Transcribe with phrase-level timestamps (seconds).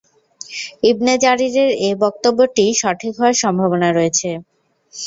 [0.89, 4.29] ইবনে জারীরের এ বক্তব্যটি সঠিক হওয়ার সম্ভাবনা রয়েছে।